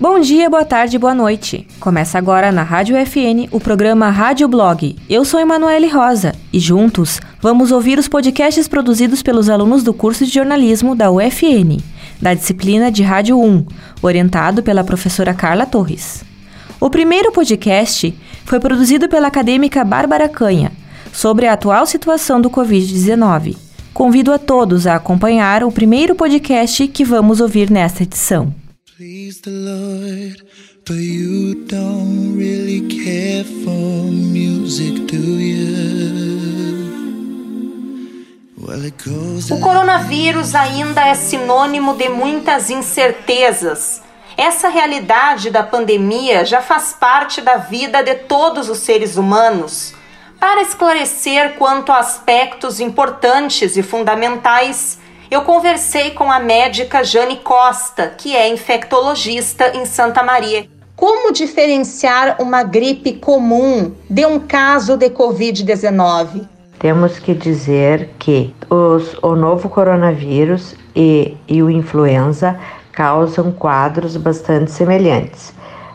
[0.00, 1.66] Bom dia, boa tarde, boa noite.
[1.78, 4.96] Começa agora na Rádio FN o programa Rádio Blog.
[5.10, 10.24] Eu sou Emanuele Rosa e juntos vamos ouvir os podcasts produzidos pelos alunos do curso
[10.24, 11.82] de jornalismo da UFN,
[12.18, 13.66] da disciplina de Rádio 1,
[14.00, 16.24] orientado pela professora Carla Torres.
[16.80, 20.72] O primeiro podcast foi produzido pela acadêmica Bárbara Canha,
[21.12, 23.54] sobre a atual situação do Covid-19.
[23.92, 28.59] Convido a todos a acompanhar o primeiro podcast que vamos ouvir nesta edição.
[29.00, 30.42] The Lord,
[30.84, 35.70] but you don't really care for music, do you?
[39.50, 44.02] O coronavírus ainda é sinônimo de muitas incertezas.
[44.36, 49.94] Essa realidade da pandemia já faz parte da vida de todos os seres humanos.
[50.38, 54.98] Para esclarecer quanto a aspectos importantes e fundamentais,
[55.30, 60.66] eu conversei com a médica Jane Costa, que é infectologista em Santa Maria.
[60.96, 66.46] Como diferenciar uma gripe comum de um caso de Covid-19?
[66.78, 72.58] Temos que dizer que os, o novo coronavírus e, e o influenza
[72.92, 75.54] causam quadros bastante semelhantes.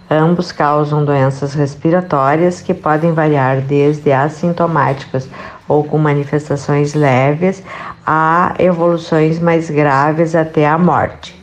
[0.09, 5.27] Ambos causam doenças respiratórias que podem variar desde assintomáticas
[5.67, 7.63] ou com manifestações leves
[8.05, 11.35] a evoluções mais graves até a morte.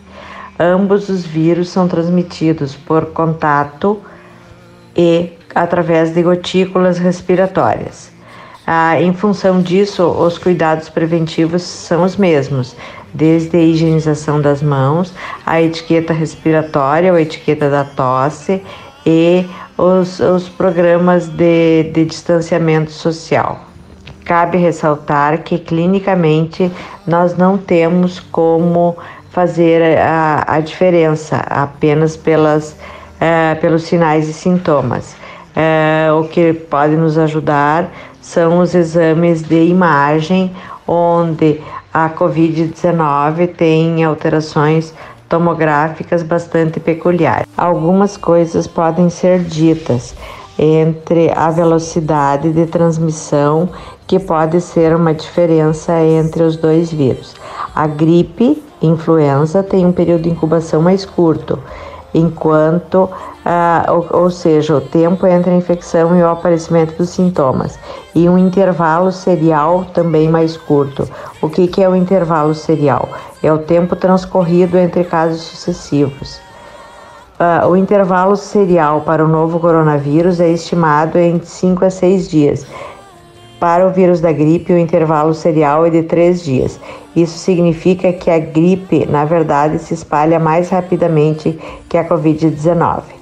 [0.58, 4.00] Ambos os vírus são transmitidos por contato
[4.96, 8.11] e através de gotículas respiratórias.
[8.66, 12.76] Ah, em função disso, os cuidados preventivos são os mesmos,
[13.12, 15.12] desde a higienização das mãos,
[15.44, 18.62] a etiqueta respiratória, a etiqueta da tosse
[19.04, 19.44] e
[19.76, 23.60] os, os programas de, de distanciamento social.
[24.24, 26.70] Cabe ressaltar que clinicamente
[27.04, 28.96] nós não temos como
[29.30, 35.16] fazer a, a diferença apenas pelas, uh, pelos sinais e sintomas.
[35.54, 37.90] Uh, o que pode nos ajudar
[38.22, 40.54] são os exames de imagem,
[40.86, 41.60] onde
[41.92, 44.94] a Covid-19 tem alterações
[45.28, 47.46] tomográficas bastante peculiares.
[47.56, 50.14] Algumas coisas podem ser ditas
[50.58, 53.68] entre a velocidade de transmissão,
[54.06, 57.34] que pode ser uma diferença entre os dois vírus.
[57.74, 61.58] A gripe, influenza, tem um período de incubação mais curto,
[62.12, 63.08] enquanto,
[63.44, 67.78] ah, ou, ou, seja, o tempo entre a infecção e o aparecimento dos sintomas,
[68.14, 71.08] e um intervalo serial também mais curto.
[71.40, 73.08] O que, que é o intervalo serial?
[73.42, 76.40] É o tempo transcorrido entre casos sucessivos.
[77.40, 82.66] Uh, o intervalo serial para o novo coronavírus é estimado em 5 a 6 dias.
[83.58, 86.78] Para o vírus da gripe, o intervalo serial é de 3 dias.
[87.16, 93.21] Isso significa que a gripe, na verdade, se espalha mais rapidamente que a Covid-19.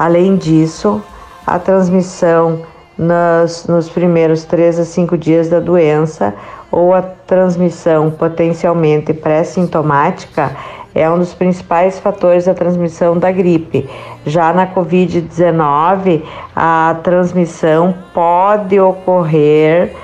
[0.00, 1.02] Além disso,
[1.46, 2.62] a transmissão
[2.96, 6.32] nos, nos primeiros 3 a 5 dias da doença
[6.72, 10.56] ou a transmissão potencialmente pré-sintomática
[10.94, 13.86] é um dos principais fatores da transmissão da gripe.
[14.24, 16.22] Já na Covid-19,
[16.56, 19.94] a transmissão pode ocorrer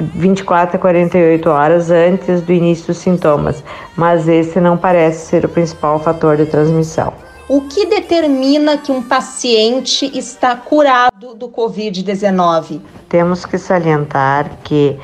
[0.00, 3.62] 24 a 48 horas antes do início dos sintomas,
[3.96, 7.25] mas esse não parece ser o principal fator de transmissão.
[7.48, 12.80] O que determina que um paciente está curado do Covid-19?
[13.08, 14.98] Temos que salientar que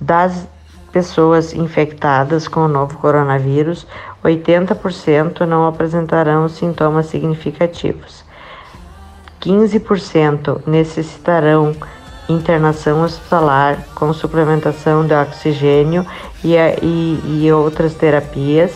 [0.00, 0.46] das
[0.92, 3.84] pessoas infectadas com o novo coronavírus,
[4.24, 8.24] 80% não apresentarão sintomas significativos.
[9.40, 11.74] 15% necessitarão
[12.28, 16.06] internação hospitalar com suplementação de oxigênio
[16.44, 18.72] e, e, e outras terapias,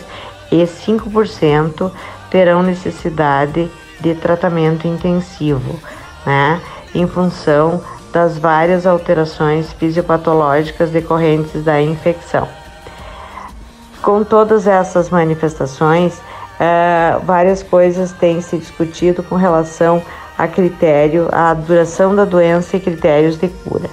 [0.51, 1.91] e 5%
[2.33, 3.69] terão necessidade
[3.99, 5.79] de tratamento intensivo,
[6.25, 6.59] né,
[6.95, 7.79] em função
[8.11, 12.47] das várias alterações fisiopatológicas decorrentes da infecção.
[14.01, 16.19] Com todas essas manifestações,
[16.59, 20.01] é, várias coisas têm se discutido com relação
[20.35, 23.89] a critério, a duração da doença e critérios de cura.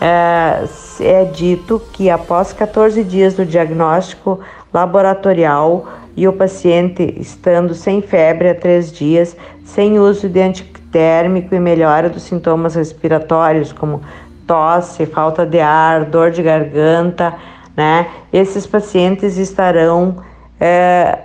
[0.00, 0.64] É,
[1.00, 4.40] é dito que após 14 dias do diagnóstico
[4.72, 5.86] laboratorial
[6.20, 9.34] e o paciente estando sem febre há três dias,
[9.64, 14.02] sem uso de antitérmico e melhora dos sintomas respiratórios, como
[14.46, 17.34] tosse, falta de ar, dor de garganta,
[17.74, 18.06] né?
[18.30, 20.16] Esses pacientes estarão
[20.60, 21.20] é,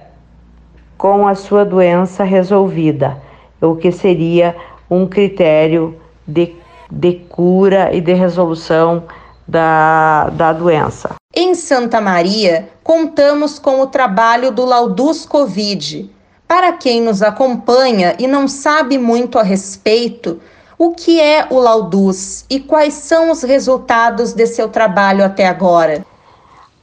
[0.98, 3.18] com a sua doença resolvida,
[3.60, 4.56] o que seria
[4.90, 5.94] um critério
[6.26, 6.56] de,
[6.90, 9.04] de cura e de resolução
[9.48, 11.16] da, da doença.
[11.34, 16.10] Em Santa Maria, contamos com o trabalho do Laudus Covid.
[16.48, 20.40] Para quem nos acompanha e não sabe muito a respeito,
[20.78, 26.06] o que é o Laudus e quais são os resultados de seu trabalho até agora?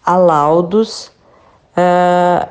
[0.05, 1.11] A Laudus
[1.77, 2.49] uh,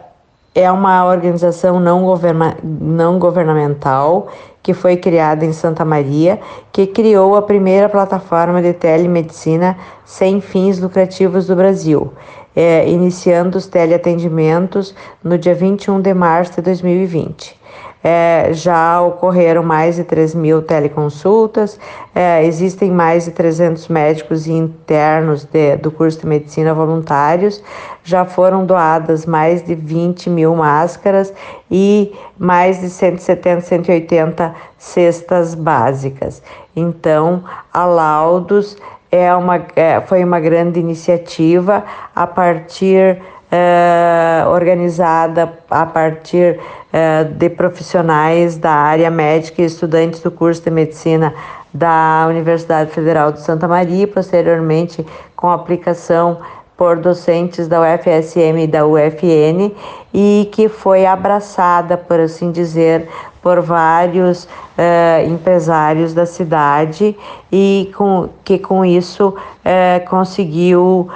[0.54, 4.28] é uma organização não, governa não governamental
[4.62, 6.40] que foi criada em Santa Maria,
[6.72, 12.14] que criou a primeira plataforma de telemedicina sem fins lucrativos do Brasil,
[12.56, 14.94] é, iniciando os teleatendimentos
[15.24, 17.60] no dia 21 de março de 2020.
[18.04, 21.80] É, já ocorreram mais de 3 mil teleconsultas,
[22.16, 27.64] é, existem mais de 300 médicos internos de, do curso de medicina voluntários,
[28.04, 31.32] já foram doadas mais de 20 mil máscaras
[31.70, 36.42] e mais de 170, 180 cestas básicas.
[36.76, 38.78] Então, a Laudos
[39.12, 41.84] é uma, é, foi uma grande iniciativa
[42.16, 43.22] a partir
[43.52, 46.58] é, organizada a partir
[46.94, 51.34] é, de profissionais da área médica e estudantes do curso de medicina
[51.74, 55.06] da Universidade Federal de Santa Maria, posteriormente
[55.36, 56.40] com aplicação
[56.76, 59.72] por docentes da UFSM e da UFN
[60.14, 63.08] e que foi abraçada, por assim dizer,
[63.42, 67.16] por vários uh, empresários da cidade
[67.52, 71.10] e com, que com isso uh, conseguiu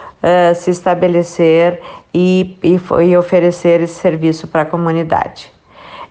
[0.55, 1.81] se estabelecer
[2.11, 5.54] e, e, e oferecer esse serviço para a comunidade.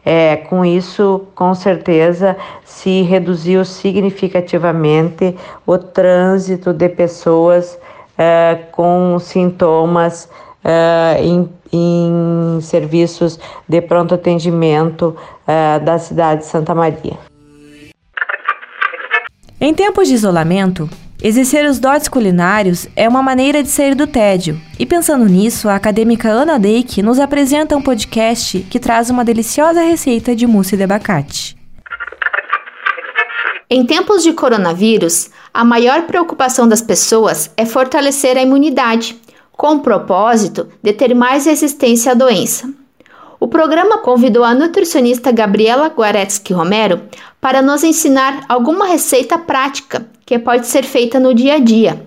[0.04, 5.34] É, com isso, com certeza, se reduziu significativamente
[5.66, 7.78] o trânsito de pessoas
[8.18, 10.28] é, com sintomas
[10.62, 15.16] é, em, em, serviços de pronto atendimento
[15.46, 17.18] é, da cidade de Santa Maria.
[19.60, 20.88] Em tempos de isolamento,
[21.22, 24.60] exercer os dotes culinários é uma maneira de sair do tédio.
[24.78, 29.82] E pensando nisso, a acadêmica Ana Deik nos apresenta um podcast que traz uma deliciosa
[29.82, 31.56] receita de mousse de abacate.
[33.70, 39.18] Em tempos de coronavírus, a maior preocupação das pessoas é fortalecer a imunidade,
[39.52, 42.68] com o propósito de ter mais resistência à doença.
[43.40, 47.02] O programa convidou a nutricionista Gabriela Guaretzky Romero
[47.44, 52.02] para nos ensinar alguma receita prática que pode ser feita no dia a dia.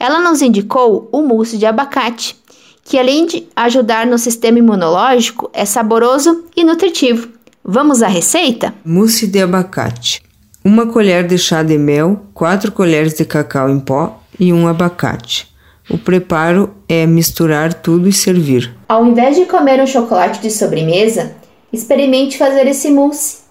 [0.00, 2.36] Ela nos indicou o mousse de abacate,
[2.82, 7.28] que além de ajudar no sistema imunológico, é saboroso e nutritivo.
[7.64, 8.74] Vamos à receita?
[8.84, 10.20] Mousse de abacate.
[10.64, 15.54] Uma colher de chá de mel, quatro colheres de cacau em pó e um abacate.
[15.88, 18.74] O preparo é misturar tudo e servir.
[18.88, 21.32] Ao invés de comer um chocolate de sobremesa,
[21.72, 23.43] experimente fazer esse mousse.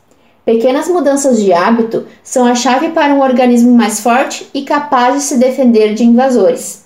[0.46, 5.22] Pequenas mudanças de hábito são a chave para um organismo mais forte e capaz de
[5.22, 6.84] se defender de invasores.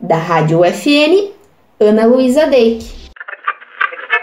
[0.00, 1.32] Da Rádio UFN,
[1.80, 2.88] Ana Luísa Deik.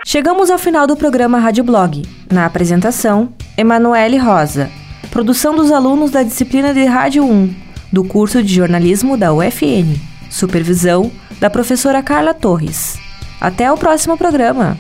[0.06, 2.02] Chegamos ao final do programa Rádio Blog.
[2.32, 4.70] Na apresentação, Emanuele Rosa.
[5.12, 7.54] Produção dos alunos da disciplina de Rádio 1,
[7.92, 10.00] do curso de jornalismo da UFN.
[10.30, 12.98] Supervisão da professora Carla Torres.
[13.42, 14.78] Até o próximo programa.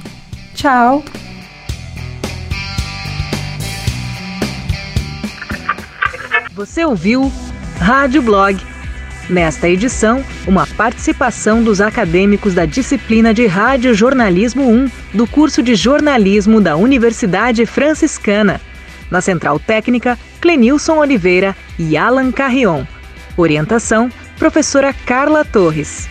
[0.55, 1.03] Tchau!
[6.57, 7.31] Você ouviu
[7.77, 8.59] Rádio Blog.
[9.29, 15.75] Nesta edição, uma participação dos acadêmicos da disciplina de Rádio Jornalismo 1 do curso de
[15.75, 18.59] jornalismo da Universidade Franciscana.
[19.11, 22.85] Na Central Técnica, Clenilson Oliveira e Alan Carrion.
[23.37, 24.09] Orientação:
[24.39, 26.09] professora Carla Torres.